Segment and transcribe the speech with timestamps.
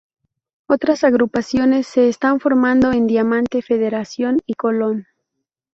[0.67, 5.05] Otras agrupaciones se están formando en Diamante, Federación y Colón.